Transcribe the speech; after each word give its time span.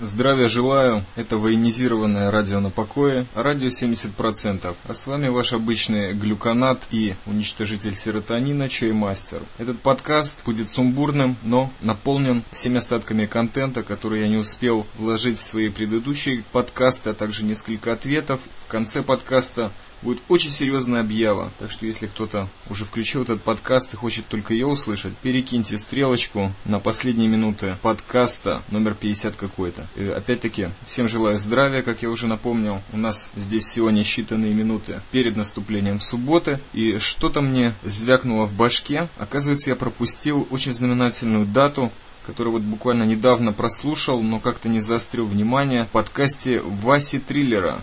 Здравия 0.00 0.46
желаю, 0.46 1.04
это 1.16 1.38
военизированное 1.38 2.30
радио 2.30 2.60
на 2.60 2.70
покое, 2.70 3.26
радио 3.34 3.66
70%, 3.66 4.76
а 4.84 4.94
с 4.94 5.06
вами 5.08 5.26
ваш 5.26 5.52
обычный 5.52 6.12
глюконат 6.12 6.86
и 6.92 7.16
уничтожитель 7.26 7.96
серотонина 7.96 8.68
Чаймастер. 8.68 9.42
Этот 9.58 9.80
подкаст 9.80 10.44
будет 10.44 10.68
сумбурным, 10.68 11.36
но 11.42 11.72
наполнен 11.80 12.44
всеми 12.52 12.78
остатками 12.78 13.26
контента, 13.26 13.82
который 13.82 14.20
я 14.20 14.28
не 14.28 14.36
успел 14.36 14.86
вложить 14.96 15.36
в 15.36 15.42
свои 15.42 15.68
предыдущие 15.68 16.44
подкасты, 16.52 17.10
а 17.10 17.14
также 17.14 17.44
несколько 17.44 17.92
ответов. 17.92 18.40
В 18.66 18.70
конце 18.70 19.02
подкаста 19.02 19.72
будет 20.02 20.20
очень 20.28 20.50
серьезная 20.50 21.00
объява. 21.00 21.52
Так 21.58 21.70
что 21.70 21.86
если 21.86 22.06
кто-то 22.06 22.48
уже 22.68 22.84
включил 22.84 23.22
этот 23.22 23.42
подкаст 23.42 23.94
и 23.94 23.96
хочет 23.96 24.26
только 24.26 24.54
ее 24.54 24.66
услышать, 24.66 25.16
перекиньте 25.18 25.78
стрелочку 25.78 26.52
на 26.64 26.80
последние 26.80 27.28
минуты 27.28 27.76
подкаста 27.82 28.62
номер 28.70 28.94
50 28.94 29.36
какой-то. 29.36 29.88
Опять-таки, 30.16 30.70
всем 30.84 31.08
желаю 31.08 31.38
здравия, 31.38 31.82
как 31.82 32.02
я 32.02 32.10
уже 32.10 32.26
напомнил. 32.26 32.82
У 32.92 32.96
нас 32.96 33.30
здесь 33.36 33.64
всего 33.64 33.90
не 33.90 34.02
считанные 34.02 34.52
минуты 34.52 35.02
перед 35.10 35.36
наступлением 35.36 36.00
субботы. 36.00 36.60
И 36.72 36.98
что-то 36.98 37.40
мне 37.40 37.74
звякнуло 37.84 38.46
в 38.46 38.54
башке. 38.54 39.08
Оказывается, 39.16 39.70
я 39.70 39.76
пропустил 39.76 40.46
очень 40.50 40.74
знаменательную 40.74 41.46
дату, 41.46 41.92
который 42.26 42.52
вот 42.52 42.62
буквально 42.62 43.04
недавно 43.04 43.52
прослушал, 43.52 44.22
но 44.22 44.38
как-то 44.38 44.68
не 44.68 44.80
заострил 44.80 45.26
внимание 45.26 45.86
в 45.86 45.88
подкасте 45.88 46.60
Васи 46.60 47.18
Триллера 47.18 47.82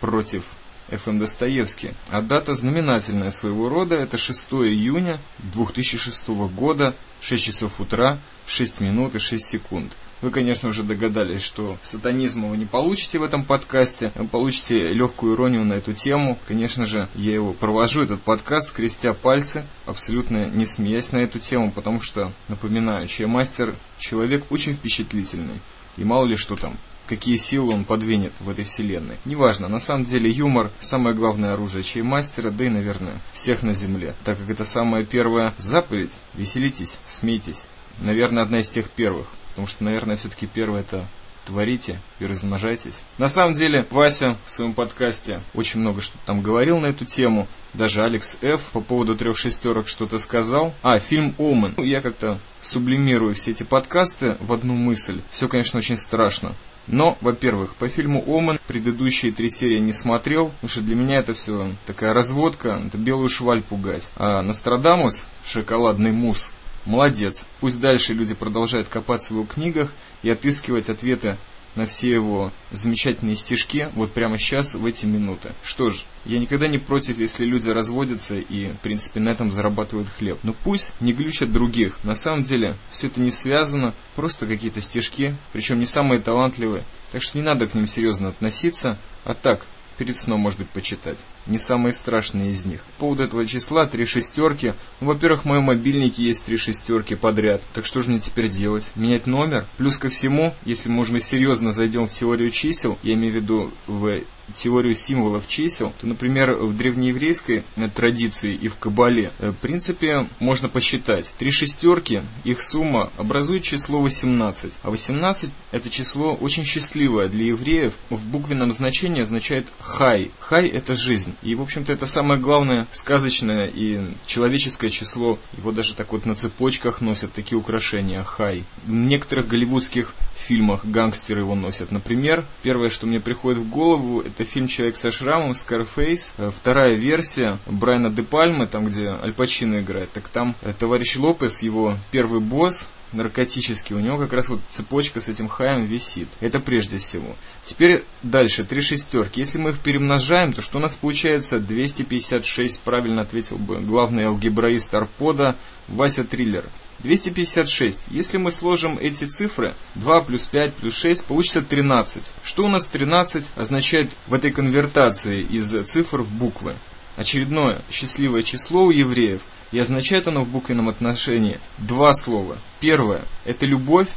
против 0.00 0.44
Ф.М. 0.90 1.18
Достоевский. 1.18 1.94
А 2.10 2.22
дата 2.22 2.54
знаменательная 2.54 3.30
своего 3.30 3.68
рода, 3.68 3.96
это 3.96 4.16
6 4.16 4.52
июня 4.52 5.18
2006 5.38 6.28
года, 6.28 6.94
6 7.20 7.44
часов 7.44 7.80
утра, 7.80 8.20
6 8.46 8.80
минут 8.80 9.14
и 9.14 9.18
6 9.18 9.44
секунд. 9.44 9.96
Вы, 10.22 10.30
конечно, 10.30 10.70
уже 10.70 10.82
догадались, 10.82 11.42
что 11.42 11.76
сатанизма 11.82 12.48
вы 12.48 12.56
не 12.56 12.64
получите 12.64 13.18
в 13.18 13.22
этом 13.22 13.44
подкасте, 13.44 14.12
вы 14.14 14.26
получите 14.26 14.88
легкую 14.88 15.34
иронию 15.34 15.64
на 15.64 15.74
эту 15.74 15.92
тему. 15.92 16.38
Конечно 16.48 16.86
же, 16.86 17.10
я 17.14 17.34
его 17.34 17.52
провожу, 17.52 18.02
этот 18.02 18.22
подкаст, 18.22 18.68
скрестя 18.68 19.12
пальцы, 19.12 19.66
абсолютно 19.84 20.46
не 20.46 20.64
смеясь 20.64 21.12
на 21.12 21.18
эту 21.18 21.38
тему, 21.38 21.70
потому 21.70 22.00
что, 22.00 22.32
напоминаю, 22.48 23.06
чей 23.08 23.26
мастер 23.26 23.76
человек 23.98 24.50
очень 24.50 24.74
впечатлительный. 24.74 25.60
И 25.98 26.04
мало 26.04 26.24
ли 26.24 26.36
что 26.36 26.56
там, 26.56 26.78
какие 27.06 27.36
силы 27.36 27.74
он 27.74 27.84
подвинет 27.84 28.32
в 28.40 28.48
этой 28.48 28.64
вселенной. 28.64 29.18
Неважно, 29.24 29.68
на 29.68 29.80
самом 29.80 30.04
деле 30.04 30.30
юмор 30.30 30.70
самое 30.80 31.14
главное 31.14 31.54
оружие 31.54 31.82
чей 31.82 32.02
мастера, 32.02 32.50
да 32.50 32.64
и, 32.64 32.68
наверное, 32.68 33.20
всех 33.32 33.62
на 33.62 33.74
земле. 33.74 34.14
Так 34.24 34.38
как 34.38 34.50
это 34.50 34.64
самая 34.64 35.04
первая 35.04 35.54
заповедь, 35.58 36.12
веселитесь, 36.34 36.98
смейтесь. 37.06 37.64
Наверное, 37.98 38.42
одна 38.42 38.60
из 38.60 38.68
тех 38.68 38.90
первых. 38.90 39.26
Потому 39.50 39.66
что, 39.66 39.84
наверное, 39.84 40.16
все-таки 40.16 40.46
первое 40.46 40.80
это 40.80 41.06
творите 41.46 42.00
и 42.18 42.26
размножайтесь. 42.26 42.98
На 43.16 43.28
самом 43.28 43.54
деле, 43.54 43.86
Вася 43.90 44.36
в 44.44 44.50
своем 44.50 44.74
подкасте 44.74 45.40
очень 45.54 45.80
много 45.80 46.02
что 46.02 46.18
там 46.26 46.42
говорил 46.42 46.78
на 46.78 46.86
эту 46.86 47.06
тему. 47.06 47.46
Даже 47.72 48.02
Алекс 48.02 48.38
Ф. 48.42 48.62
по 48.72 48.80
поводу 48.80 49.16
трех 49.16 49.38
шестерок 49.38 49.88
что-то 49.88 50.18
сказал. 50.18 50.74
А, 50.82 50.98
фильм 50.98 51.34
«Омен». 51.38 51.74
Ну, 51.76 51.84
я 51.84 52.02
как-то 52.02 52.38
сублимирую 52.60 53.34
все 53.34 53.52
эти 53.52 53.62
подкасты 53.62 54.36
в 54.40 54.52
одну 54.52 54.74
мысль. 54.74 55.22
Все, 55.30 55.48
конечно, 55.48 55.78
очень 55.78 55.96
страшно. 55.96 56.54
Но, 56.86 57.18
во-первых, 57.20 57.74
по 57.74 57.88
фильму 57.88 58.22
«Омен» 58.26 58.60
предыдущие 58.66 59.32
три 59.32 59.50
серии 59.50 59.78
не 59.78 59.92
смотрел, 59.92 60.50
потому 60.50 60.68
что 60.68 60.80
для 60.82 60.94
меня 60.94 61.18
это 61.18 61.34
все 61.34 61.72
такая 61.84 62.12
разводка, 62.14 62.80
это 62.86 62.96
белую 62.96 63.28
шваль 63.28 63.62
пугать. 63.62 64.08
А 64.16 64.42
«Нострадамус», 64.42 65.26
«Шоколадный 65.44 66.12
мусс», 66.12 66.52
молодец. 66.84 67.46
Пусть 67.60 67.80
дальше 67.80 68.14
люди 68.14 68.34
продолжают 68.34 68.88
копаться 68.88 69.32
в 69.32 69.36
его 69.36 69.46
книгах 69.46 69.92
и 70.22 70.30
отыскивать 70.30 70.88
ответы 70.88 71.36
на 71.76 71.84
все 71.84 72.10
его 72.10 72.52
замечательные 72.72 73.36
стишки 73.36 73.88
вот 73.94 74.12
прямо 74.12 74.38
сейчас, 74.38 74.74
в 74.74 74.84
эти 74.84 75.06
минуты. 75.06 75.54
Что 75.62 75.90
ж, 75.90 76.04
я 76.24 76.38
никогда 76.38 76.68
не 76.68 76.78
против, 76.78 77.18
если 77.18 77.44
люди 77.44 77.68
разводятся 77.68 78.36
и, 78.36 78.72
в 78.72 78.78
принципе, 78.78 79.20
на 79.20 79.28
этом 79.28 79.52
зарабатывают 79.52 80.08
хлеб. 80.08 80.38
Но 80.42 80.52
пусть 80.52 80.94
не 81.00 81.12
глючат 81.12 81.52
других. 81.52 82.02
На 82.02 82.14
самом 82.14 82.42
деле, 82.42 82.74
все 82.90 83.06
это 83.06 83.20
не 83.20 83.30
связано, 83.30 83.94
просто 84.14 84.46
какие-то 84.46 84.80
стишки, 84.80 85.36
причем 85.52 85.78
не 85.78 85.86
самые 85.86 86.20
талантливые. 86.20 86.84
Так 87.12 87.22
что 87.22 87.38
не 87.38 87.44
надо 87.44 87.66
к 87.66 87.74
ним 87.74 87.86
серьезно 87.86 88.28
относиться, 88.28 88.98
а 89.24 89.34
так, 89.34 89.66
перед 89.96 90.16
сном, 90.16 90.40
может 90.40 90.58
быть, 90.58 90.68
почитать. 90.70 91.18
Не 91.46 91.58
самые 91.58 91.92
страшные 91.92 92.52
из 92.52 92.66
них. 92.66 92.82
По 92.96 93.00
поводу 93.00 93.24
этого 93.24 93.46
числа, 93.46 93.86
три 93.86 94.04
шестерки. 94.04 94.74
Ну, 95.00 95.08
во-первых, 95.08 95.42
в 95.42 95.44
моем 95.46 95.64
мобильнике 95.64 96.22
есть 96.22 96.44
три 96.44 96.56
шестерки 96.56 97.14
подряд. 97.14 97.62
Так 97.72 97.84
что 97.84 98.00
же 98.00 98.10
мне 98.10 98.18
теперь 98.18 98.48
делать? 98.48 98.86
Менять 98.94 99.26
номер? 99.26 99.66
Плюс 99.76 99.98
ко 99.98 100.08
всему, 100.08 100.54
если 100.64 100.88
мы 100.88 101.00
уже 101.00 101.18
серьезно 101.18 101.72
зайдем 101.72 102.06
в 102.06 102.10
теорию 102.10 102.50
чисел, 102.50 102.98
я 103.02 103.14
имею 103.14 103.32
в 103.32 103.36
виду 103.36 103.72
в 103.86 104.20
теорию 104.54 104.94
символов 104.94 105.48
чисел, 105.48 105.92
то, 106.00 106.06
например, 106.06 106.54
в 106.54 106.76
древнееврейской 106.76 107.64
э, 107.76 107.88
традиции 107.88 108.54
и 108.54 108.68
в 108.68 108.76
Кабале, 108.76 109.32
э, 109.38 109.50
в 109.50 109.56
принципе, 109.56 110.26
можно 110.38 110.68
посчитать. 110.68 111.32
Три 111.38 111.50
шестерки, 111.50 112.22
их 112.44 112.60
сумма 112.62 113.10
образует 113.16 113.62
число 113.62 114.00
18. 114.00 114.74
А 114.82 114.90
18 114.90 115.50
это 115.72 115.90
число 115.90 116.34
очень 116.34 116.64
счастливое 116.64 117.28
для 117.28 117.46
евреев. 117.46 117.94
В 118.10 118.24
буквенном 118.24 118.72
значении 118.72 119.22
означает 119.22 119.72
хай. 119.80 120.30
Хай 120.38 120.68
это 120.68 120.94
жизнь. 120.94 121.34
И, 121.42 121.54
в 121.54 121.62
общем-то, 121.62 121.92
это 121.92 122.06
самое 122.06 122.40
главное 122.40 122.86
сказочное 122.92 123.66
и 123.66 124.00
человеческое 124.26 124.90
число. 124.90 125.38
Его 125.56 125.72
даже 125.72 125.94
так 125.94 126.12
вот 126.12 126.26
на 126.26 126.34
цепочках 126.34 127.00
носят 127.00 127.32
такие 127.32 127.58
украшения 127.58 128.22
хай. 128.22 128.64
В 128.84 128.90
некоторых 128.90 129.48
голливудских 129.48 130.14
фильмах 130.34 130.84
гангстеры 130.84 131.40
его 131.40 131.54
носят. 131.54 131.90
Например, 131.90 132.44
первое, 132.62 132.90
что 132.90 133.06
мне 133.06 133.20
приходит 133.20 133.58
в 133.58 133.68
голову, 133.68 134.20
это 134.20 134.35
фильм 134.44 134.66
«Человек 134.66 134.96
со 134.96 135.10
шрамом», 135.10 135.54
«Скарфейс». 135.54 136.34
Э, 136.36 136.50
вторая 136.50 136.94
версия 136.94 137.58
Брайана 137.66 138.10
Де 138.10 138.22
Пальмы, 138.22 138.66
там, 138.66 138.86
где 138.86 139.06
Аль 139.06 139.32
Пачино 139.32 139.80
играет. 139.80 140.12
Так 140.12 140.28
там 140.28 140.54
э, 140.62 140.72
товарищ 140.78 141.16
Лопес, 141.16 141.62
его 141.62 141.96
первый 142.10 142.40
босс, 142.40 142.88
наркотический, 143.16 143.96
у 143.96 144.00
него 144.00 144.18
как 144.18 144.32
раз 144.32 144.48
вот 144.48 144.60
цепочка 144.70 145.20
с 145.20 145.28
этим 145.28 145.48
хаем 145.48 145.86
висит. 145.86 146.28
Это 146.40 146.60
прежде 146.60 146.98
всего. 146.98 147.34
Теперь 147.62 148.04
дальше, 148.22 148.64
три 148.64 148.80
шестерки. 148.80 149.40
Если 149.40 149.58
мы 149.58 149.70
их 149.70 149.80
перемножаем, 149.80 150.52
то 150.52 150.62
что 150.62 150.78
у 150.78 150.80
нас 150.80 150.94
получается? 150.94 151.58
256, 151.58 152.80
правильно 152.80 153.22
ответил 153.22 153.56
бы 153.58 153.80
главный 153.80 154.24
алгебраист 154.24 154.94
Арпода 154.94 155.56
Вася 155.88 156.24
Триллер. 156.24 156.68
256. 157.00 158.02
Если 158.10 158.38
мы 158.38 158.50
сложим 158.50 158.98
эти 158.98 159.24
цифры, 159.24 159.74
2 159.96 160.22
плюс 160.22 160.46
5 160.46 160.74
плюс 160.74 160.94
6, 160.94 161.26
получится 161.26 161.62
13. 161.62 162.22
Что 162.42 162.64
у 162.64 162.68
нас 162.68 162.86
13 162.86 163.44
означает 163.56 164.10
в 164.26 164.34
этой 164.34 164.50
конвертации 164.50 165.42
из 165.42 165.70
цифр 165.88 166.22
в 166.22 166.32
буквы? 166.32 166.76
Очередное 167.16 167.82
счастливое 167.90 168.42
число 168.42 168.84
у 168.84 168.90
евреев, 168.90 169.42
и 169.72 169.78
означает 169.78 170.28
оно 170.28 170.42
в 170.42 170.48
буквенном 170.48 170.88
отношении 170.88 171.60
два 171.78 172.14
слова. 172.14 172.58
Первое– 172.80 173.24
это 173.44 173.66
любовь, 173.66 174.08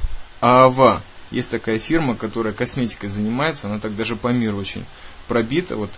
а 0.41 0.65
ава. 0.65 1.01
Есть 1.31 1.51
такая 1.51 1.79
фирма, 1.79 2.15
которая 2.15 2.53
косметикой 2.53 3.09
занимается, 3.09 3.67
она 3.67 3.79
так 3.79 3.95
даже 3.95 4.15
по 4.15 4.29
миру 4.29 4.57
очень 4.57 4.85
пробита. 5.27 5.75
Вот 5.75 5.91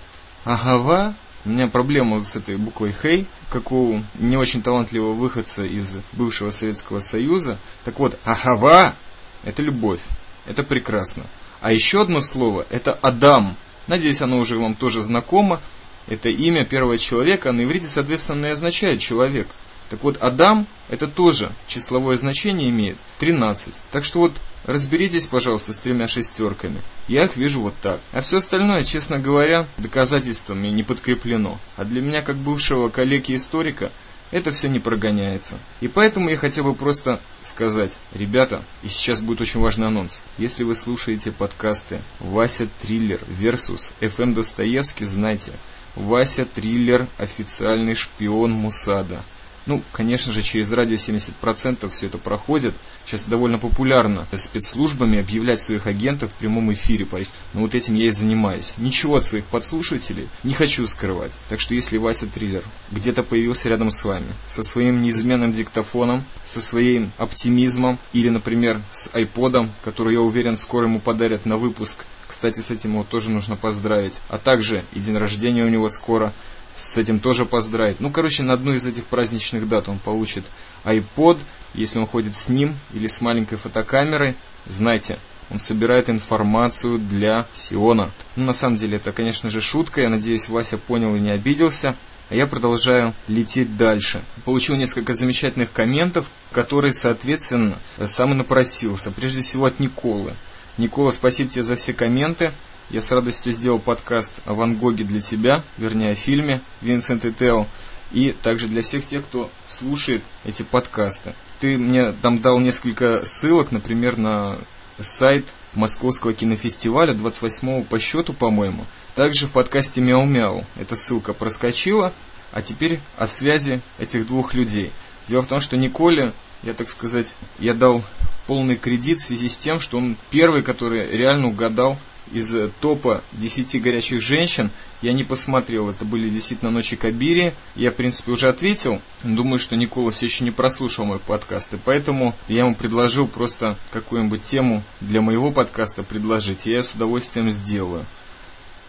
агава 0.44 1.16
у 1.44 1.50
меня 1.50 1.68
проблема 1.68 2.24
с 2.24 2.36
этой 2.36 2.56
буквой 2.56 2.94
Хей, 2.94 3.26
как 3.50 3.72
у 3.72 4.04
не 4.16 4.38
очень 4.38 4.62
талантливого 4.62 5.14
выходца 5.14 5.64
из 5.64 5.94
бывшего 6.12 6.52
Советского 6.52 7.00
Союза. 7.00 7.58
Так 7.84 7.98
вот, 7.98 8.20
Ахава– 8.26 8.96
это 9.44 9.64
любовь, 9.64 10.02
это 10.46 10.64
прекрасно. 10.64 11.24
А 11.60 11.72
еще 11.72 12.02
одно 12.02 12.22
слово– 12.22 12.68
это 12.70 12.94
Адам. 13.02 13.58
Надеюсь, 13.88 14.22
оно 14.22 14.38
уже 14.38 14.60
вам 14.60 14.76
тоже 14.76 15.02
знакомо. 15.02 15.62
Это 16.08 16.30
имя 16.30 16.66
первого 16.66 16.98
человека, 16.98 17.52
на 17.52 17.64
иврите, 17.64 17.88
соответственно, 17.88 18.48
и 18.48 18.50
означает 18.50 19.00
человек. 19.00 19.48
Так 19.90 20.04
вот, 20.04 20.18
Адам 20.22 20.68
это 20.88 21.08
тоже 21.08 21.52
числовое 21.68 22.16
значение 22.16 22.70
имеет 22.70 22.98
13. 23.20 23.74
Так 23.92 24.06
что 24.06 24.20
вот 24.20 24.32
разберитесь, 24.64 25.28
пожалуйста, 25.28 25.74
с 25.74 25.80
тремя 25.80 26.08
шестерками. 26.08 26.82
Я 27.10 27.26
их 27.26 27.36
вижу 27.36 27.60
вот 27.60 27.74
так. 27.82 28.00
А 28.14 28.22
все 28.22 28.38
остальное, 28.38 28.84
честно 28.84 29.20
говоря, 29.20 29.68
доказательствами 29.78 30.68
не 30.68 30.84
подкреплено. 30.84 31.60
А 31.76 31.84
для 31.84 32.02
меня, 32.02 32.22
как 32.22 32.38
бывшего 32.38 32.88
коллеги-историка, 32.88 33.92
это 34.32 34.52
все 34.52 34.70
не 34.70 34.80
прогоняется. 34.80 35.60
И 35.82 35.90
поэтому 35.90 36.30
я 36.30 36.38
хотел 36.38 36.64
бы 36.64 36.74
просто 36.74 37.22
сказать, 37.44 37.98
ребята, 38.14 38.64
и 38.84 38.88
сейчас 38.88 39.20
будет 39.20 39.42
очень 39.42 39.60
важный 39.60 39.88
анонс. 39.88 40.22
Если 40.38 40.64
вы 40.64 40.78
слушаете 40.78 41.34
подкасты 41.34 42.02
Вася 42.20 42.70
Триллер 42.82 43.20
versus 43.28 43.92
FM 44.00 44.34
Достоевский, 44.34 45.06
знайте, 45.06 45.52
Вася 45.96 46.46
Триллер 46.46 47.08
официальный 47.18 47.96
шпион 47.96 48.52
Мусада. 48.52 49.20
Ну, 49.66 49.84
конечно 49.92 50.32
же, 50.32 50.42
через 50.42 50.72
радио 50.72 50.96
70% 50.96 51.88
все 51.90 52.08
это 52.08 52.18
проходит. 52.18 52.74
Сейчас 53.06 53.26
довольно 53.26 53.60
популярно 53.60 54.28
спецслужбами 54.36 55.20
объявлять 55.20 55.62
своих 55.62 55.86
агентов 55.88 56.32
в 56.32 56.36
прямом 56.36 56.74
эфире. 56.74 57.08
Но 57.54 57.62
вот 57.62 57.76
этим 57.76 57.96
я 57.96 58.08
и 58.08 58.12
занимаюсь. 58.12 58.74
Ничего 58.78 59.18
от 59.18 59.24
своих 59.24 59.46
подслушателей 59.46 60.30
не 60.44 60.54
хочу 60.54 60.86
скрывать. 60.88 61.32
Так 61.50 61.60
что 61.60 61.74
если 61.74 61.98
Вася 61.98 62.28
Триллер 62.28 62.64
где-то 62.92 63.24
появился 63.24 63.70
рядом 63.70 63.92
с 63.92 64.04
вами, 64.04 64.34
со 64.48 64.64
своим 64.64 65.02
неизменным 65.02 65.54
диктофоном, 65.54 66.26
со 66.46 66.62
своим 66.62 67.12
оптимизмом 67.18 68.00
или, 68.14 68.30
например, 68.30 68.82
с 68.92 69.14
айподом, 69.14 69.72
который, 69.84 70.14
я 70.14 70.22
уверен, 70.22 70.58
скоро 70.58 70.88
ему 70.88 71.00
подарят 71.00 71.46
на 71.46 71.56
выпуск. 71.56 72.06
Кстати, 72.28 72.62
с 72.62 72.72
этим 72.72 72.94
его 72.94 73.04
тоже 73.04 73.30
нужно 73.30 73.58
поздравить. 73.58 74.14
А 74.30 74.38
также 74.38 74.86
и 74.94 75.00
день 75.00 75.18
рождения 75.18 75.64
у 75.64 75.70
него 75.70 75.90
скоро 75.90 76.34
с 76.76 76.98
этим 76.98 77.20
тоже 77.20 77.46
поздравить. 77.46 78.00
Ну, 78.00 78.12
короче, 78.12 78.44
на 78.44 78.54
одну 78.54 78.74
из 78.74 78.86
этих 78.86 79.06
праздничных 79.06 79.68
дат 79.68 79.90
он 79.90 80.00
получит 80.00 80.46
iPod. 80.84 81.40
Если 81.74 82.00
он 82.00 82.08
ходит 82.08 82.36
с 82.36 82.50
ним 82.50 82.76
или 82.94 83.08
с 83.08 83.22
маленькой 83.22 83.58
фотокамерой, 83.58 84.36
знайте, 84.66 85.20
он 85.50 85.60
собирает 85.60 86.10
информацию 86.10 86.98
для 86.98 87.48
Сиона. 87.54 88.12
Ну, 88.36 88.46
на 88.46 88.54
самом 88.54 88.78
деле, 88.78 88.98
это, 88.98 89.12
конечно 89.12 89.50
же, 89.50 89.62
шутка. 89.62 90.02
Я 90.02 90.10
надеюсь, 90.10 90.50
Вася 90.50 90.78
понял 90.78 91.16
и 91.16 91.20
не 91.20 91.32
обиделся. 91.32 91.96
А 92.30 92.36
я 92.36 92.48
продолжаю 92.48 93.14
лететь 93.28 93.76
дальше. 93.76 94.24
Получил 94.46 94.78
несколько 94.78 95.14
замечательных 95.14 95.74
комментов, 95.74 96.32
которые, 96.54 96.94
соответственно, 96.94 97.78
сам 98.06 98.32
и 98.32 98.36
напросился. 98.36 99.12
Прежде 99.12 99.42
всего 99.42 99.66
от 99.66 99.82
Николы. 99.82 100.36
Никола, 100.78 101.12
спасибо 101.12 101.50
тебе 101.50 101.64
за 101.64 101.76
все 101.76 101.92
комменты. 101.92 102.54
Я 102.92 103.00
с 103.00 103.10
радостью 103.10 103.54
сделал 103.54 103.80
подкаст 103.80 104.34
о 104.44 104.54
Ван 104.54 104.76
Гоге 104.76 105.06
для 105.06 105.22
тебя, 105.22 105.64
вернее 105.78 106.12
о 106.12 106.16
фильме 106.16 106.60
«Винсент 106.82 107.24
и 107.24 107.32
Тео», 107.32 107.66
и 108.12 108.34
также 108.34 108.68
для 108.68 108.82
всех 108.82 109.06
тех, 109.06 109.24
кто 109.24 109.50
слушает 109.66 110.22
эти 110.44 110.64
подкасты. 110.64 111.34
Ты 111.62 111.78
мне 111.78 112.12
там 112.12 112.42
дал 112.42 112.60
несколько 112.60 113.26
ссылок, 113.26 113.72
например, 113.72 114.18
на 114.18 114.58
сайт 115.00 115.48
Московского 115.74 116.34
кинофестиваля 116.34 117.14
28 117.14 117.86
по 117.86 117.98
счету, 117.98 118.34
по-моему. 118.34 118.86
Также 119.16 119.48
в 119.48 119.54
подкасте 119.54 120.02
«Мяу-мяу» 120.02 120.66
эта 120.76 120.98
ссылка 120.98 121.34
проскочила, 121.34 122.12
а 122.52 122.62
теперь 122.62 123.00
о 123.16 123.26
связи 123.26 123.80
этих 124.00 124.28
двух 124.28 124.54
людей. 124.54 124.92
Дело 125.30 125.44
в 125.44 125.48
том, 125.48 125.62
что 125.62 125.78
Николе, 125.78 126.34
я 126.62 126.74
так 126.74 126.90
сказать, 126.90 127.36
я 127.58 127.74
дал 127.74 128.04
полный 128.48 128.76
кредит 128.76 129.20
в 129.20 129.26
связи 129.26 129.48
с 129.48 129.56
тем, 129.56 129.80
что 129.80 129.98
он 129.98 130.18
первый, 130.30 130.62
который 130.62 131.10
реально 131.16 131.48
угадал 131.48 131.98
из 132.32 132.54
э, 132.54 132.72
топа 132.80 133.24
10 133.34 133.82
горячих 133.82 134.22
женщин 134.22 134.72
я 135.02 135.14
не 135.14 135.24
посмотрел. 135.24 135.90
Это 135.90 136.06
были 136.06 136.30
действительно 136.30 136.72
ночи 136.72 136.96
Кабири. 136.96 137.54
Я, 137.76 137.92
в 137.92 137.96
принципе, 137.96 138.32
уже 138.32 138.50
ответил. 138.50 139.02
Думаю, 139.24 139.60
что 139.60 139.76
Никола 139.76 140.12
все 140.12 140.26
еще 140.28 140.44
не 140.44 140.52
прослушал 140.52 141.06
мой 141.06 141.20
подкаст. 141.20 141.74
И 141.74 141.78
поэтому 141.78 142.36
я 142.48 142.60
ему 142.60 142.76
предложил 142.76 143.28
просто 143.28 143.78
какую-нибудь 143.92 144.44
тему 144.44 144.84
для 145.00 145.22
моего 145.22 145.52
подкаста 145.52 146.04
предложить. 146.04 146.68
И 146.68 146.72
я 146.72 146.84
с 146.84 146.94
удовольствием 146.94 147.50
сделаю. 147.50 148.06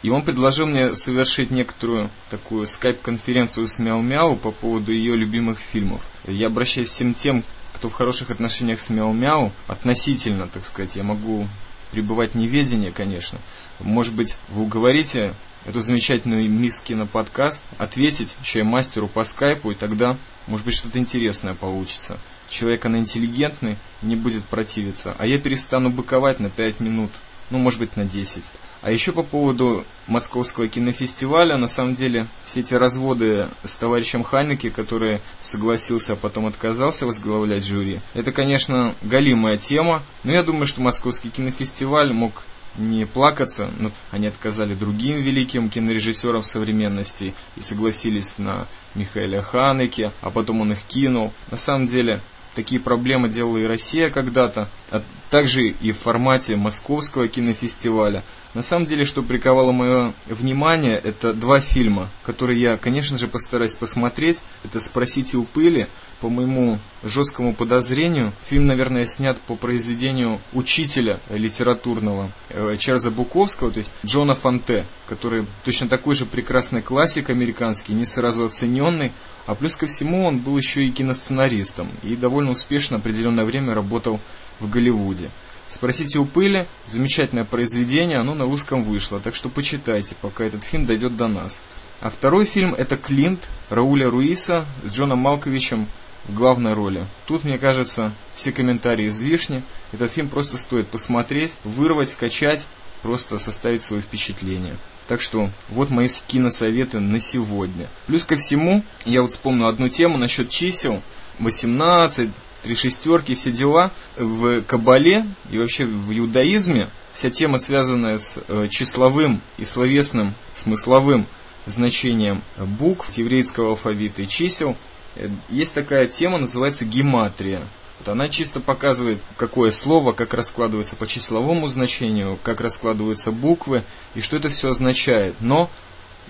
И 0.02 0.10
он 0.10 0.22
предложил 0.22 0.66
мне 0.66 0.94
совершить 0.94 1.50
некоторую 1.50 2.10
такую 2.28 2.66
скайп-конференцию 2.66 3.68
с 3.68 3.78
Мяу-Мяу 3.78 4.36
по 4.36 4.50
поводу 4.50 4.90
ее 4.90 5.14
любимых 5.14 5.58
фильмов. 5.60 6.08
Я 6.26 6.48
обращаюсь 6.48 6.88
всем 6.88 7.14
тем, 7.14 7.44
кто 7.72 7.88
в 7.88 7.92
хороших 7.92 8.30
отношениях 8.30 8.80
с 8.80 8.90
Мяу-Мяу, 8.90 9.52
относительно, 9.68 10.48
так 10.48 10.64
сказать, 10.64 10.96
я 10.96 11.04
могу 11.04 11.48
пребывать 11.92 12.34
неведение, 12.34 12.90
конечно. 12.90 13.38
Может 13.78 14.14
быть, 14.14 14.36
вы 14.48 14.62
уговорите 14.62 15.34
эту 15.64 15.80
замечательную 15.80 16.50
мисс 16.50 16.80
киноподкаст 16.80 17.62
ответить 17.78 18.36
чаймастеру 18.42 19.06
по 19.06 19.24
скайпу, 19.24 19.70
и 19.70 19.74
тогда, 19.76 20.18
может 20.46 20.66
быть, 20.66 20.74
что-то 20.74 20.98
интересное 20.98 21.54
получится. 21.54 22.18
Человек, 22.48 22.84
она 22.84 22.98
интеллигентный, 22.98 23.78
не 24.02 24.16
будет 24.16 24.44
противиться. 24.44 25.14
А 25.18 25.26
я 25.26 25.38
перестану 25.38 25.90
быковать 25.90 26.40
на 26.40 26.50
5 26.50 26.80
минут, 26.80 27.12
ну, 27.50 27.58
может 27.58 27.78
быть, 27.78 27.96
на 27.96 28.04
10. 28.04 28.44
А 28.82 28.90
еще 28.90 29.12
по 29.12 29.22
поводу 29.22 29.84
Московского 30.08 30.66
кинофестиваля, 30.66 31.56
на 31.56 31.68
самом 31.68 31.94
деле, 31.94 32.26
все 32.44 32.60
эти 32.60 32.74
разводы 32.74 33.48
с 33.64 33.76
товарищем 33.76 34.24
Ханеке, 34.24 34.70
который 34.70 35.20
согласился, 35.40 36.14
а 36.14 36.16
потом 36.16 36.46
отказался 36.46 37.06
возглавлять 37.06 37.64
жюри, 37.64 38.00
это, 38.12 38.32
конечно, 38.32 38.96
галимая 39.02 39.56
тема, 39.56 40.02
но 40.24 40.32
я 40.32 40.42
думаю, 40.42 40.66
что 40.66 40.82
Московский 40.82 41.30
кинофестиваль 41.30 42.12
мог 42.12 42.42
не 42.76 43.06
плакаться, 43.06 43.70
но 43.78 43.92
они 44.10 44.26
отказали 44.26 44.74
другим 44.74 45.18
великим 45.18 45.68
кинорежиссерам 45.68 46.42
современности 46.42 47.34
и 47.56 47.62
согласились 47.62 48.38
на 48.38 48.66
Михаила 48.94 49.42
Ханеке, 49.42 50.10
а 50.22 50.30
потом 50.30 50.62
он 50.62 50.72
их 50.72 50.82
кинул. 50.82 51.32
На 51.50 51.56
самом 51.56 51.86
деле, 51.86 52.20
такие 52.54 52.80
проблемы 52.80 53.28
делала 53.28 53.58
и 53.58 53.66
Россия 53.66 54.10
когда-то, 54.10 54.68
а 54.90 55.02
также 55.30 55.68
и 55.68 55.92
в 55.92 55.98
формате 55.98 56.56
Московского 56.56 57.28
кинофестиваля. 57.28 58.24
На 58.54 58.60
самом 58.60 58.84
деле, 58.84 59.06
что 59.06 59.22
приковало 59.22 59.72
мое 59.72 60.12
внимание, 60.26 61.00
это 61.02 61.32
два 61.32 61.60
фильма, 61.60 62.10
которые 62.22 62.60
я, 62.60 62.76
конечно 62.76 63.16
же, 63.16 63.26
постараюсь 63.26 63.76
посмотреть. 63.76 64.42
Это 64.62 64.78
«Спросите 64.78 65.38
у 65.38 65.44
пыли». 65.44 65.88
По 66.20 66.28
моему 66.28 66.78
жесткому 67.02 67.54
подозрению, 67.54 68.32
фильм, 68.44 68.66
наверное, 68.66 69.06
снят 69.06 69.40
по 69.40 69.56
произведению 69.56 70.38
учителя 70.52 71.18
литературного 71.30 72.30
э, 72.50 72.76
Чарльза 72.78 73.10
Буковского, 73.10 73.72
то 73.72 73.78
есть 73.78 73.92
Джона 74.06 74.34
Фонте, 74.34 74.86
который 75.08 75.46
точно 75.64 75.88
такой 75.88 76.14
же 76.14 76.26
прекрасный 76.26 76.80
классик 76.80 77.30
американский, 77.30 77.94
не 77.94 78.04
сразу 78.04 78.44
оцененный, 78.44 79.12
а 79.46 79.56
плюс 79.56 79.74
ко 79.74 79.86
всему 79.86 80.26
он 80.26 80.38
был 80.38 80.56
еще 80.56 80.84
и 80.84 80.92
киносценаристом 80.92 81.90
и 82.04 82.14
довольно 82.14 82.52
успешно 82.52 82.98
определенное 82.98 83.44
время 83.44 83.74
работал 83.74 84.20
в 84.60 84.70
Голливуде. 84.70 85.30
Спросите 85.68 86.18
у 86.18 86.26
пыли, 86.26 86.68
замечательное 86.86 87.44
произведение, 87.44 88.18
оно 88.18 88.34
на 88.34 88.44
русском 88.44 88.82
вышло, 88.82 89.20
так 89.20 89.34
что 89.34 89.48
почитайте, 89.48 90.14
пока 90.20 90.44
этот 90.44 90.62
фильм 90.62 90.86
дойдет 90.86 91.16
до 91.16 91.28
нас. 91.28 91.60
А 92.00 92.10
второй 92.10 92.44
фильм 92.44 92.74
это 92.74 92.96
Клинт 92.96 93.48
Рауля 93.70 94.10
Руиса 94.10 94.66
с 94.84 94.92
Джоном 94.92 95.20
Малковичем 95.20 95.88
в 96.24 96.34
главной 96.34 96.74
роли. 96.74 97.06
Тут, 97.26 97.44
мне 97.44 97.58
кажется, 97.58 98.12
все 98.34 98.52
комментарии 98.52 99.08
излишни. 99.08 99.62
Этот 99.92 100.10
фильм 100.10 100.28
просто 100.28 100.58
стоит 100.58 100.88
посмотреть, 100.88 101.56
вырвать, 101.64 102.10
скачать, 102.10 102.66
просто 103.02 103.38
составить 103.38 103.82
свое 103.82 104.02
впечатление. 104.02 104.76
Так 105.12 105.20
что 105.20 105.50
вот 105.68 105.90
мои 105.90 106.08
киносоветы 106.26 106.98
на 106.98 107.20
сегодня. 107.20 107.90
Плюс 108.06 108.24
ко 108.24 108.34
всему, 108.34 108.82
я 109.04 109.20
вот 109.20 109.30
вспомнил 109.30 109.66
одну 109.66 109.90
тему 109.90 110.16
насчет 110.16 110.48
чисел. 110.48 111.02
18, 111.38 112.30
три 112.62 112.74
шестерки, 112.74 113.34
все 113.34 113.52
дела. 113.52 113.92
В 114.16 114.62
Кабале 114.62 115.26
и 115.50 115.58
вообще 115.58 115.84
в 115.84 116.18
иудаизме 116.18 116.88
вся 117.12 117.28
тема, 117.28 117.58
связанная 117.58 118.18
с 118.20 118.38
э, 118.48 118.68
числовым 118.70 119.42
и 119.58 119.66
словесным, 119.66 120.34
смысловым 120.54 121.26
значением 121.66 122.42
букв 122.56 123.12
еврейского 123.18 123.72
алфавита 123.72 124.22
и 124.22 124.26
чисел, 124.26 124.78
э, 125.16 125.28
есть 125.50 125.74
такая 125.74 126.06
тема, 126.06 126.38
называется 126.38 126.86
гематрия. 126.86 127.68
Она 128.08 128.28
чисто 128.28 128.60
показывает, 128.60 129.20
какое 129.36 129.70
слово, 129.70 130.12
как 130.12 130.34
раскладывается 130.34 130.96
по 130.96 131.06
числовому 131.06 131.66
значению, 131.68 132.38
как 132.42 132.60
раскладываются 132.60 133.30
буквы 133.30 133.84
и 134.14 134.20
что 134.20 134.36
это 134.36 134.48
все 134.48 134.70
означает. 134.70 135.34
Но 135.40 135.70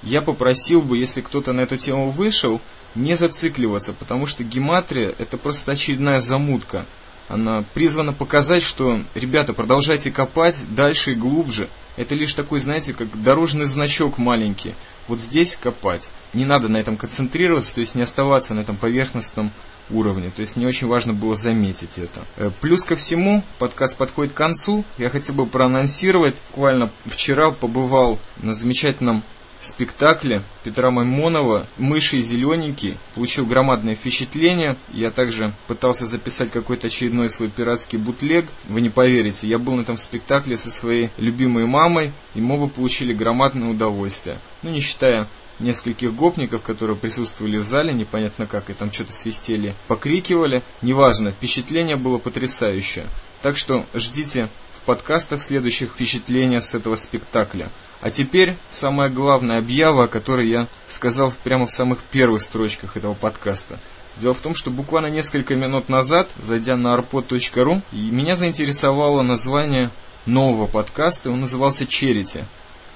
я 0.02 0.22
попросил 0.22 0.82
бы, 0.82 0.98
если 0.98 1.20
кто-то 1.20 1.52
на 1.52 1.60
эту 1.60 1.76
тему 1.76 2.10
вышел, 2.10 2.60
не 2.94 3.16
зацикливаться, 3.16 3.92
потому 3.92 4.26
что 4.26 4.44
гематрия 4.44 5.14
это 5.18 5.38
просто 5.38 5.72
очередная 5.72 6.20
замутка. 6.20 6.86
Она 7.28 7.64
призвана 7.72 8.12
показать, 8.12 8.62
что, 8.62 9.02
ребята, 9.14 9.54
продолжайте 9.54 10.10
копать 10.10 10.62
дальше 10.68 11.12
и 11.12 11.14
глубже. 11.14 11.70
Это 11.96 12.14
лишь 12.14 12.32
такой, 12.34 12.60
знаете, 12.60 12.94
как 12.94 13.22
дорожный 13.22 13.66
значок 13.66 14.18
маленький. 14.18 14.74
Вот 15.08 15.20
здесь 15.20 15.56
копать. 15.56 16.10
Не 16.32 16.44
надо 16.44 16.68
на 16.68 16.78
этом 16.78 16.96
концентрироваться, 16.96 17.74
то 17.74 17.80
есть 17.80 17.94
не 17.94 18.02
оставаться 18.02 18.54
на 18.54 18.60
этом 18.60 18.76
поверхностном 18.76 19.52
уровне. 19.90 20.30
То 20.34 20.40
есть 20.40 20.56
не 20.56 20.66
очень 20.66 20.86
важно 20.86 21.12
было 21.12 21.34
заметить 21.34 21.98
это. 21.98 22.24
Э, 22.36 22.50
плюс 22.60 22.84
ко 22.84 22.96
всему, 22.96 23.44
подкаст 23.58 23.96
подходит 23.96 24.32
к 24.32 24.36
концу. 24.36 24.84
Я 24.96 25.10
хотел 25.10 25.34
бы 25.34 25.46
проанонсировать. 25.46 26.36
Буквально 26.50 26.90
вчера 27.04 27.50
побывал 27.50 28.18
на 28.38 28.54
замечательном 28.54 29.22
спектакле 29.66 30.42
Петра 30.64 30.90
Маймонова 30.90 31.66
«Мыши 31.78 32.18
и 32.18 32.22
зелененький» 32.22 32.98
получил 33.14 33.46
громадное 33.46 33.94
впечатление. 33.94 34.76
Я 34.92 35.10
также 35.10 35.52
пытался 35.66 36.06
записать 36.06 36.50
какой-то 36.50 36.88
очередной 36.88 37.30
свой 37.30 37.50
пиратский 37.50 37.98
бутлег. 37.98 38.46
Вы 38.68 38.80
не 38.80 38.90
поверите, 38.90 39.46
я 39.46 39.58
был 39.58 39.74
на 39.74 39.82
этом 39.82 39.96
спектакле 39.96 40.56
со 40.56 40.70
своей 40.70 41.10
любимой 41.16 41.66
мамой, 41.66 42.12
и 42.34 42.40
мы 42.40 42.56
оба 42.56 42.68
получили 42.68 43.12
громадное 43.12 43.70
удовольствие. 43.70 44.40
Ну, 44.62 44.70
не 44.70 44.80
считая 44.80 45.28
нескольких 45.58 46.14
гопников, 46.14 46.62
которые 46.62 46.96
присутствовали 46.96 47.58
в 47.58 47.64
зале, 47.64 47.92
непонятно 47.92 48.46
как, 48.46 48.70
и 48.70 48.74
там 48.74 48.92
что-то 48.92 49.12
свистели, 49.12 49.74
покрикивали. 49.86 50.62
Неважно, 50.82 51.30
впечатление 51.30 51.96
было 51.96 52.18
потрясающее. 52.18 53.06
Так 53.42 53.56
что 53.56 53.86
ждите 53.94 54.48
в 54.76 54.82
подкастах 54.82 55.42
следующих 55.42 55.90
впечатления 55.90 56.60
с 56.60 56.74
этого 56.74 56.96
спектакля. 56.96 57.70
А 58.02 58.10
теперь 58.10 58.58
самая 58.68 59.08
главная 59.08 59.58
объява, 59.58 60.04
о 60.04 60.08
которой 60.08 60.48
я 60.48 60.66
сказал 60.88 61.32
прямо 61.44 61.66
в 61.66 61.70
самых 61.70 62.00
первых 62.00 62.42
строчках 62.42 62.96
этого 62.96 63.14
подкаста. 63.14 63.78
Дело 64.16 64.34
в 64.34 64.40
том, 64.40 64.56
что 64.56 64.70
буквально 64.70 65.06
несколько 65.06 65.54
минут 65.54 65.88
назад, 65.88 66.28
зайдя 66.42 66.76
на 66.76 66.96
arpod.ru, 66.96 67.80
меня 67.92 68.34
заинтересовало 68.34 69.22
название 69.22 69.90
нового 70.26 70.66
подкаста, 70.66 71.30
он 71.30 71.42
назывался 71.42 71.86
«Черити». 71.86 72.44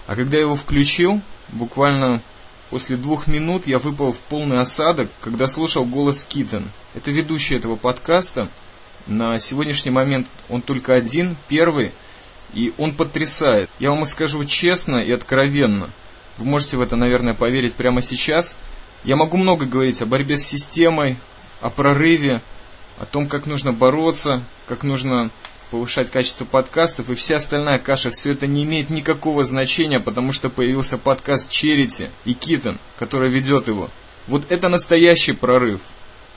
А 0.08 0.16
когда 0.16 0.38
я 0.38 0.42
его 0.42 0.56
включил, 0.56 1.20
буквально 1.50 2.20
после 2.70 2.96
двух 2.96 3.28
минут 3.28 3.68
я 3.68 3.78
выпал 3.78 4.12
в 4.12 4.18
полный 4.18 4.58
осадок, 4.58 5.08
когда 5.20 5.46
слушал 5.46 5.84
голос 5.84 6.24
Китон. 6.28 6.68
Это 6.94 7.12
ведущий 7.12 7.54
этого 7.54 7.76
подкаста. 7.76 8.48
На 9.06 9.38
сегодняшний 9.38 9.92
момент 9.92 10.26
он 10.48 10.62
только 10.62 10.94
один, 10.94 11.36
первый, 11.46 11.92
и 12.54 12.72
он 12.78 12.94
потрясает. 12.94 13.70
Я 13.78 13.90
вам 13.90 14.06
скажу 14.06 14.44
честно 14.44 14.96
и 14.96 15.12
откровенно. 15.12 15.90
Вы 16.38 16.44
можете 16.46 16.76
в 16.76 16.80
это, 16.80 16.96
наверное, 16.96 17.34
поверить 17.34 17.74
прямо 17.74 18.02
сейчас. 18.02 18.56
Я 19.04 19.16
могу 19.16 19.36
много 19.36 19.66
говорить 19.66 20.02
о 20.02 20.06
борьбе 20.06 20.36
с 20.36 20.46
системой, 20.46 21.16
о 21.60 21.70
прорыве, 21.70 22.42
о 22.98 23.06
том, 23.06 23.28
как 23.28 23.46
нужно 23.46 23.72
бороться, 23.72 24.42
как 24.66 24.82
нужно 24.82 25.30
повышать 25.70 26.10
качество 26.10 26.44
подкастов 26.44 27.10
и 27.10 27.14
вся 27.14 27.36
остальная 27.36 27.78
каша, 27.78 28.10
все 28.10 28.32
это 28.32 28.46
не 28.46 28.62
имеет 28.64 28.88
никакого 28.88 29.42
значения, 29.44 30.00
потому 30.00 30.32
что 30.32 30.48
появился 30.48 30.96
подкаст 30.96 31.50
Черити 31.50 32.12
и 32.24 32.34
Китон, 32.34 32.78
который 32.98 33.30
ведет 33.30 33.68
его. 33.68 33.90
Вот 34.26 34.50
это 34.50 34.68
настоящий 34.68 35.32
прорыв. 35.32 35.80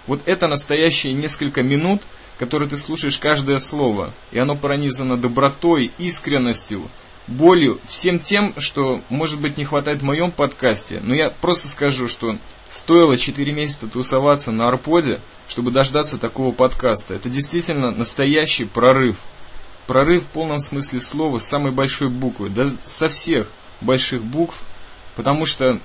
Вот 0.07 0.21
это 0.25 0.47
настоящие 0.47 1.13
несколько 1.13 1.61
минут, 1.61 2.01
которые 2.39 2.69
ты 2.69 2.77
слушаешь 2.77 3.19
каждое 3.19 3.59
слово, 3.59 4.13
и 4.31 4.39
оно 4.39 4.55
пронизано 4.55 5.17
добротой, 5.17 5.91
искренностью, 5.97 6.89
болью, 7.27 7.79
всем 7.85 8.17
тем, 8.17 8.53
что, 8.57 9.01
может 9.09 9.41
быть, 9.41 9.57
не 9.57 9.65
хватает 9.65 9.99
в 9.99 10.05
моем 10.05 10.31
подкасте. 10.31 11.01
Но 11.03 11.13
я 11.13 11.31
просто 11.31 11.67
скажу, 11.67 12.07
что 12.07 12.37
стоило 12.69 13.17
4 13.17 13.51
месяца 13.51 13.87
тусоваться 13.87 14.51
на 14.51 14.69
Арподе, 14.69 15.19
чтобы 15.49 15.71
дождаться 15.71 16.17
такого 16.17 16.53
подкаста. 16.53 17.13
Это 17.13 17.29
действительно 17.29 17.91
настоящий 17.91 18.63
прорыв. 18.63 19.17
Прорыв 19.85 20.23
в 20.23 20.27
полном 20.27 20.59
смысле 20.59 21.01
слова, 21.01 21.39
с 21.39 21.47
самой 21.47 21.73
большой 21.73 22.09
буквы, 22.09 22.49
да 22.49 22.69
со 22.85 23.09
всех 23.09 23.47
больших 23.81 24.23
букв, 24.23 24.63
потому 25.15 25.45
что 25.45 25.79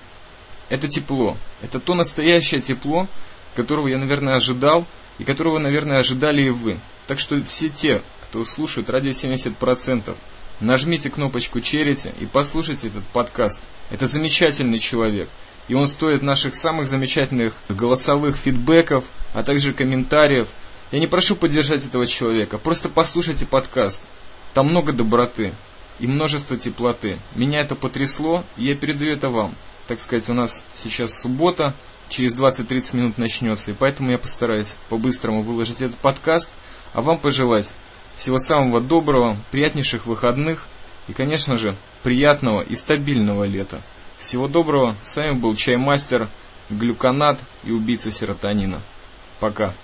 это 0.69 0.87
тепло. 0.87 1.37
Это 1.63 1.81
то 1.81 1.95
настоящее 1.95 2.61
тепло, 2.61 3.09
которого 3.55 3.89
я, 3.89 3.99
наверное, 3.99 4.37
ожидал, 4.37 4.87
и 5.19 5.25
которого, 5.25 5.59
наверное, 5.59 5.99
ожидали 5.99 6.43
и 6.43 6.51
вы. 6.51 6.81
Так 7.07 7.19
что 7.19 7.41
все 7.43 7.69
те, 7.69 8.03
кто 8.25 8.45
слушают 8.45 8.91
радио 8.91 9.11
70%, 9.11 10.17
нажмите 10.61 11.11
кнопочку 11.11 11.61
Черити 11.61 12.13
и 12.21 12.27
послушайте 12.27 12.89
этот 12.89 13.05
подкаст. 13.05 13.63
Это 13.91 14.07
замечательный 14.07 14.79
человек 14.79 15.29
и 15.69 15.75
он 15.75 15.87
стоит 15.87 16.23
наших 16.23 16.55
самых 16.55 16.87
замечательных 16.87 17.55
голосовых 17.69 18.37
фидбэков, 18.37 19.05
а 19.33 19.43
также 19.43 19.73
комментариев. 19.73 20.49
Я 20.93 21.01
не 21.01 21.07
прошу 21.07 21.37
поддержать 21.37 21.85
этого 21.87 22.07
человека, 22.07 22.59
просто 22.59 22.89
послушайте 22.89 23.47
подкаст. 23.47 24.03
Там 24.53 24.69
много 24.69 24.93
доброты 24.93 25.55
и 25.99 26.07
множество 26.07 26.57
теплоты. 26.57 27.21
Меня 27.35 27.61
это 27.63 27.75
потрясло, 27.75 28.45
и 28.57 28.67
я 28.67 28.77
передаю 28.77 29.13
это 29.13 29.31
вам. 29.31 29.55
Так 29.87 30.01
сказать, 30.01 30.29
у 30.29 30.35
нас 30.35 30.63
сейчас 30.75 31.19
суббота, 31.19 31.75
через 32.09 32.35
20-30 32.35 32.97
минут 32.97 33.19
начнется, 33.19 33.71
и 33.71 33.75
поэтому 33.75 34.11
я 34.11 34.19
постараюсь 34.19 34.77
по-быстрому 34.89 35.43
выложить 35.43 35.81
этот 35.81 35.97
подкаст, 35.97 36.51
а 36.93 37.03
вам 37.03 37.19
пожелать 37.19 37.71
всего 38.17 38.39
самого 38.39 38.81
доброго, 38.81 39.37
приятнейших 39.51 40.07
выходных 40.07 40.67
и, 41.09 41.13
конечно 41.13 41.59
же, 41.59 41.77
приятного 42.03 42.63
и 42.63 42.77
стабильного 42.77 43.45
лета. 43.45 43.83
Всего 44.19 44.49
доброго. 44.49 44.97
С 45.03 45.17
вами 45.17 45.33
был 45.33 45.55
Чаймастер, 45.55 46.31
Глюконат 46.71 47.41
и 47.65 47.73
убийца 47.73 48.11
серотонина. 48.11 48.81
Пока. 49.41 49.75